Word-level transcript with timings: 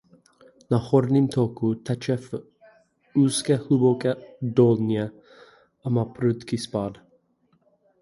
Na 0.71 0.77
horním 0.77 1.27
toku 1.27 1.75
teče 1.75 2.17
v 2.17 2.33
úzké 3.15 3.55
hluboké 3.55 4.15
dolině 4.41 5.11
a 5.83 5.89
má 5.89 6.05
prudký 6.05 6.57
spád. 6.57 6.97